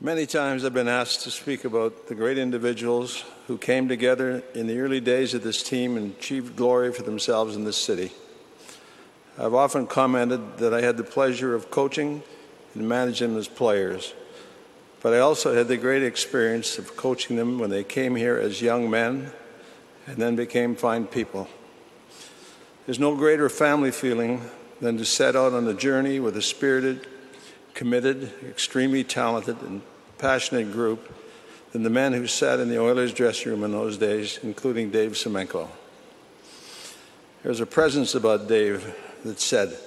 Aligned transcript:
Many 0.00 0.26
times 0.26 0.64
I've 0.64 0.72
been 0.72 0.86
asked 0.86 1.22
to 1.22 1.30
speak 1.32 1.64
about 1.64 2.06
the 2.06 2.14
great 2.14 2.38
individuals 2.38 3.24
who 3.48 3.58
came 3.58 3.88
together 3.88 4.44
in 4.54 4.68
the 4.68 4.78
early 4.78 5.00
days 5.00 5.34
of 5.34 5.42
this 5.42 5.60
team 5.60 5.96
and 5.96 6.14
achieved 6.14 6.54
glory 6.54 6.92
for 6.92 7.02
themselves 7.02 7.56
in 7.56 7.64
this 7.64 7.76
city. 7.76 8.12
I've 9.36 9.54
often 9.54 9.88
commented 9.88 10.58
that 10.58 10.72
I 10.72 10.82
had 10.82 10.98
the 10.98 11.02
pleasure 11.02 11.52
of 11.52 11.72
coaching 11.72 12.22
and 12.74 12.88
managing 12.88 13.30
them 13.30 13.38
as 13.40 13.48
players, 13.48 14.14
but 15.00 15.14
I 15.14 15.18
also 15.18 15.52
had 15.52 15.66
the 15.66 15.76
great 15.76 16.04
experience 16.04 16.78
of 16.78 16.96
coaching 16.96 17.34
them 17.34 17.58
when 17.58 17.70
they 17.70 17.82
came 17.82 18.14
here 18.14 18.38
as 18.38 18.62
young 18.62 18.88
men 18.88 19.32
and 20.06 20.18
then 20.18 20.36
became 20.36 20.76
fine 20.76 21.08
people. 21.08 21.48
There's 22.86 23.00
no 23.00 23.16
greater 23.16 23.48
family 23.48 23.90
feeling 23.90 24.42
than 24.80 24.96
to 24.98 25.04
set 25.04 25.34
out 25.34 25.54
on 25.54 25.66
a 25.66 25.74
journey 25.74 26.20
with 26.20 26.36
a 26.36 26.42
spirited, 26.42 27.08
committed, 27.78 28.32
extremely 28.48 29.04
talented, 29.04 29.56
and 29.62 29.80
passionate 30.18 30.72
group 30.72 31.14
than 31.70 31.84
the 31.84 31.90
men 31.90 32.12
who 32.12 32.26
sat 32.26 32.58
in 32.58 32.68
the 32.68 32.80
Oilers 32.80 33.14
dressing 33.14 33.52
room 33.52 33.62
in 33.62 33.70
those 33.70 33.96
days, 33.96 34.40
including 34.42 34.90
Dave 34.90 35.12
Semenko. 35.12 35.68
There 37.44 37.50
was 37.50 37.60
a 37.60 37.66
presence 37.66 38.16
about 38.16 38.48
Dave 38.48 38.92
that 39.24 39.38
said, 39.38 39.78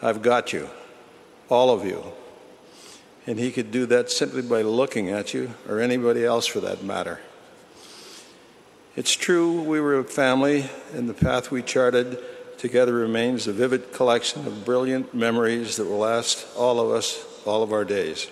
I've 0.00 0.22
got 0.22 0.54
you, 0.54 0.70
all 1.50 1.68
of 1.68 1.84
you. 1.84 2.02
And 3.26 3.38
he 3.38 3.52
could 3.52 3.70
do 3.70 3.84
that 3.86 4.10
simply 4.10 4.40
by 4.40 4.62
looking 4.62 5.10
at 5.10 5.34
you, 5.34 5.52
or 5.68 5.80
anybody 5.80 6.24
else 6.24 6.46
for 6.46 6.60
that 6.60 6.82
matter. 6.82 7.20
It's 8.96 9.12
true 9.12 9.60
we 9.60 9.80
were 9.80 9.98
a 9.98 10.04
family, 10.04 10.70
and 10.94 11.10
the 11.10 11.14
path 11.14 11.50
we 11.50 11.60
charted 11.60 12.18
together 12.56 12.94
remains 12.94 13.46
a 13.46 13.52
vivid 13.52 13.92
collection 13.92 14.46
of 14.46 14.64
brilliant 14.64 15.12
memories 15.12 15.76
that 15.76 15.84
will 15.84 15.98
last 15.98 16.46
all 16.56 16.80
of 16.80 16.90
us 16.90 17.32
all 17.44 17.62
of 17.62 17.72
our 17.72 17.84
days. 17.84 18.28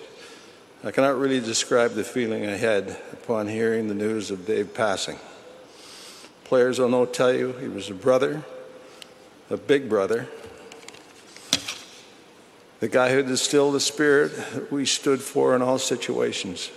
I 0.84 0.90
cannot 0.90 1.18
really 1.18 1.40
describe 1.40 1.92
the 1.92 2.04
feeling 2.04 2.46
I 2.46 2.56
had 2.56 2.96
upon 3.12 3.46
hearing 3.46 3.88
the 3.88 3.94
news 3.94 4.30
of 4.30 4.46
Dave 4.46 4.74
passing. 4.74 5.18
Players 6.44 6.78
will 6.78 6.88
know 6.88 7.06
tell 7.06 7.32
you 7.32 7.52
he 7.52 7.68
was 7.68 7.88
a 7.88 7.94
brother, 7.94 8.42
a 9.48 9.56
big 9.56 9.88
brother, 9.88 10.28
the 12.80 12.88
guy 12.88 13.12
who 13.12 13.22
distilled 13.22 13.74
the 13.74 13.80
spirit 13.80 14.34
that 14.54 14.72
we 14.72 14.84
stood 14.84 15.20
for 15.20 15.54
in 15.54 15.62
all 15.62 15.78
situations, 15.78 16.68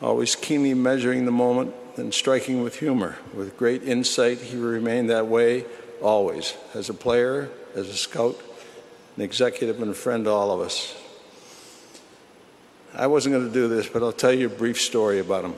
always 0.00 0.34
keenly 0.34 0.72
measuring 0.72 1.26
the 1.26 1.30
moment 1.30 1.74
and 1.96 2.14
striking 2.14 2.62
with 2.62 2.78
humor. 2.78 3.18
With 3.34 3.56
great 3.58 3.82
insight, 3.82 4.38
he 4.38 4.56
remained 4.56 5.10
that 5.10 5.26
way 5.26 5.66
always, 6.00 6.54
as 6.72 6.88
a 6.88 6.94
player, 6.94 7.50
as 7.74 7.90
a 7.90 7.94
scout, 7.94 8.40
an 9.16 9.22
executive, 9.22 9.82
and 9.82 9.90
a 9.90 9.94
friend 9.94 10.24
to 10.24 10.30
all 10.30 10.50
of 10.50 10.60
us. 10.60 10.94
I 12.96 13.08
wasn't 13.08 13.34
going 13.34 13.48
to 13.48 13.52
do 13.52 13.66
this, 13.66 13.88
but 13.88 14.04
I'll 14.04 14.12
tell 14.12 14.32
you 14.32 14.46
a 14.46 14.50
brief 14.50 14.80
story 14.80 15.18
about 15.18 15.44
him. 15.44 15.54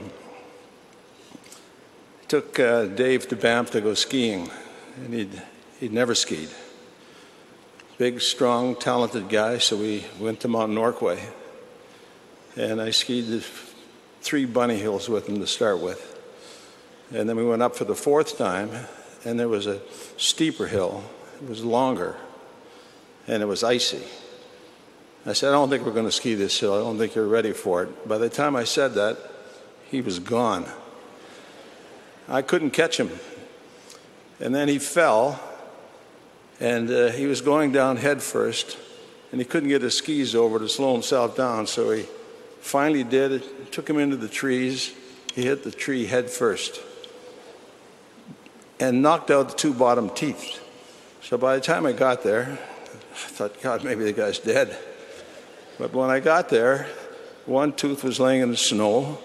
I 2.22 2.24
took 2.28 2.58
uh, 2.58 2.86
Dave 2.86 3.28
to 3.28 3.36
Banff 3.36 3.72
to 3.72 3.82
go 3.82 3.92
skiing, 3.92 4.50
and 5.04 5.12
he'd, 5.12 5.42
he'd 5.78 5.92
never 5.92 6.14
skied. 6.14 6.48
Big, 7.98 8.22
strong, 8.22 8.74
talented 8.74 9.28
guy, 9.28 9.58
so 9.58 9.76
we 9.76 10.06
went 10.18 10.40
to 10.40 10.48
Mount 10.48 10.72
Norquay. 10.72 11.20
And 12.56 12.80
I 12.80 12.88
skied 12.88 13.26
the 13.26 13.44
three 14.22 14.46
bunny 14.46 14.78
hills 14.78 15.10
with 15.10 15.28
him 15.28 15.38
to 15.40 15.46
start 15.46 15.80
with. 15.80 16.18
And 17.12 17.28
then 17.28 17.36
we 17.36 17.44
went 17.44 17.60
up 17.60 17.76
for 17.76 17.84
the 17.84 17.94
fourth 17.94 18.38
time, 18.38 18.70
and 19.26 19.38
there 19.38 19.48
was 19.48 19.66
a 19.66 19.82
steeper 20.16 20.68
hill. 20.68 21.04
It 21.42 21.50
was 21.50 21.62
longer, 21.62 22.16
and 23.26 23.42
it 23.42 23.46
was 23.46 23.62
icy. 23.62 24.04
I 25.28 25.32
said, 25.32 25.48
I 25.48 25.52
don't 25.52 25.68
think 25.68 25.84
we're 25.84 25.92
going 25.92 26.06
to 26.06 26.12
ski 26.12 26.34
this 26.34 26.60
hill. 26.60 26.72
I 26.72 26.78
don't 26.78 26.98
think 26.98 27.16
you're 27.16 27.26
ready 27.26 27.52
for 27.52 27.82
it. 27.82 28.08
By 28.08 28.16
the 28.18 28.28
time 28.28 28.54
I 28.54 28.62
said 28.62 28.94
that, 28.94 29.18
he 29.90 30.00
was 30.00 30.20
gone. 30.20 30.66
I 32.28 32.42
couldn't 32.42 32.70
catch 32.70 32.98
him. 32.98 33.10
And 34.38 34.54
then 34.54 34.68
he 34.68 34.78
fell, 34.78 35.40
and 36.60 36.88
uh, 36.90 37.08
he 37.10 37.26
was 37.26 37.40
going 37.40 37.72
down 37.72 37.96
head 37.96 38.22
first, 38.22 38.78
and 39.32 39.40
he 39.40 39.44
couldn't 39.44 39.68
get 39.68 39.82
his 39.82 39.98
skis 39.98 40.36
over 40.36 40.60
to 40.60 40.68
slow 40.68 40.92
himself 40.92 41.36
down, 41.36 41.66
so 41.66 41.90
he 41.90 42.06
finally 42.60 43.02
did 43.02 43.32
it, 43.32 43.72
took 43.72 43.90
him 43.90 43.98
into 43.98 44.16
the 44.16 44.28
trees. 44.28 44.94
He 45.34 45.42
hit 45.42 45.64
the 45.64 45.72
tree 45.72 46.06
head 46.06 46.30
first 46.30 46.80
and 48.78 49.02
knocked 49.02 49.30
out 49.30 49.48
the 49.48 49.56
two 49.56 49.74
bottom 49.74 50.10
teeth. 50.10 50.62
So 51.22 51.36
by 51.36 51.56
the 51.56 51.62
time 51.62 51.84
I 51.84 51.92
got 51.92 52.22
there, 52.22 52.58
I 53.10 53.28
thought, 53.28 53.60
God, 53.60 53.82
maybe 53.82 54.04
the 54.04 54.12
guy's 54.12 54.38
dead. 54.38 54.76
But 55.78 55.92
when 55.92 56.10
I 56.10 56.20
got 56.20 56.48
there, 56.48 56.86
one 57.44 57.72
tooth 57.72 58.02
was 58.02 58.18
laying 58.18 58.42
in 58.42 58.50
the 58.50 58.56
snow, 58.56 59.18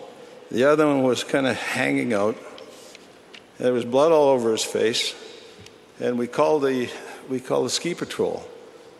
the 0.49 0.65
other 0.65 0.85
one 0.85 1.03
was 1.03 1.23
kind 1.23 1.47
of 1.47 1.55
hanging 1.57 2.13
out. 2.13 2.37
There 3.57 3.73
was 3.73 3.85
blood 3.85 4.11
all 4.11 4.29
over 4.29 4.51
his 4.51 4.63
face, 4.63 5.15
and 5.99 6.17
we 6.17 6.27
called 6.27 6.63
the 6.63 6.89
we 7.29 7.39
called 7.39 7.67
the 7.67 7.69
ski 7.69 7.93
patrol. 7.93 8.43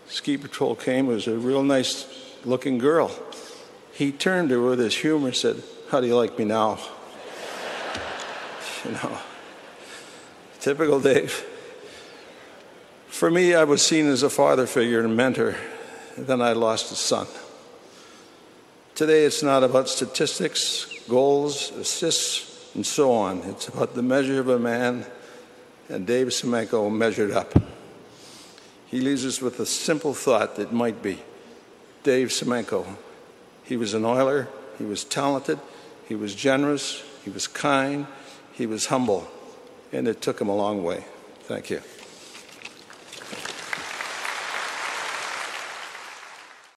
Ski 0.08 0.38
patrol 0.38 0.76
came. 0.76 1.10
It 1.10 1.14
was 1.14 1.28
a 1.28 1.38
real 1.38 1.64
nice 1.64 2.06
looking 2.46 2.78
girl. 2.78 3.12
He 3.92 4.12
turned 4.12 4.50
to 4.50 4.62
her 4.62 4.70
with 4.70 4.80
his 4.80 4.96
humor 4.96 5.28
and 5.28 5.36
said, 5.36 5.62
"How 5.90 6.00
do 6.00 6.08
you 6.08 6.16
like 6.16 6.40
me 6.40 6.46
now?" 6.46 6.80
you 8.86 8.92
know. 8.92 9.18
Typical 10.62 11.00
Dave. 11.00 11.44
For 13.08 13.32
me, 13.32 13.56
I 13.56 13.64
was 13.64 13.86
seen 13.86 14.08
as 14.08 14.24
a 14.24 14.30
father 14.30 14.68
figure 14.68 15.04
and 15.04 15.18
mentor. 15.18 15.56
Then 16.18 16.42
I 16.42 16.54
lost 16.54 16.92
a 16.92 16.96
son. 16.96 17.28
Today, 18.96 19.26
it's 19.26 19.42
not 19.42 19.64
about 19.64 19.90
statistics, 19.90 20.86
goals, 21.08 21.72
assists, 21.72 22.76
and 22.76 22.86
so 22.86 23.12
on. 23.12 23.40
It's 23.40 23.68
about 23.68 23.96
the 23.96 24.04
measure 24.04 24.40
of 24.40 24.50
a 24.50 24.60
man, 24.60 25.06
and 25.90 26.06
Dave 26.06 26.28
Semenko 26.28 26.92
measured 26.92 27.32
up. 27.32 27.54
He 28.88 29.00
leaves 29.00 29.26
us 29.26 29.42
with 29.42 29.60
a 29.60 29.66
simple 29.66 30.14
thought 30.14 30.58
that 30.58 30.74
might 30.74 31.02
be 31.02 31.20
Dave 32.04 32.28
Semenko. 32.30 32.86
He 33.64 33.78
was 33.78 33.94
an 33.94 34.06
oiler, 34.06 34.50
he 34.78 34.84
was 34.84 35.04
talented, 35.04 35.60
he 36.08 36.16
was 36.16 36.36
generous, 36.36 37.04
he 37.24 37.30
was 37.30 37.48
kind, 37.48 38.08
he 38.54 38.66
was 38.66 38.88
humble 38.88 39.28
and 39.92 40.08
it 40.08 40.22
took 40.22 40.40
him 40.40 40.50
a 40.50 40.56
long 40.56 40.84
way. 40.84 41.04
Thank 41.44 41.70
you. 41.70 41.82